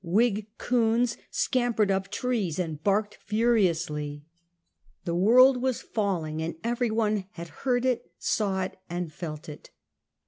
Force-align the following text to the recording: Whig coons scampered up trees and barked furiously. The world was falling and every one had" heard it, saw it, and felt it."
Whig 0.03 0.47
coons 0.57 1.15
scampered 1.29 1.91
up 1.91 2.07
trees 2.07 2.57
and 2.57 2.83
barked 2.83 3.19
furiously. 3.23 4.23
The 5.03 5.13
world 5.13 5.57
was 5.61 5.83
falling 5.83 6.41
and 6.41 6.55
every 6.63 6.89
one 6.89 7.25
had" 7.33 7.47
heard 7.67 7.85
it, 7.85 8.11
saw 8.17 8.63
it, 8.63 8.77
and 8.89 9.13
felt 9.13 9.47
it." 9.47 9.69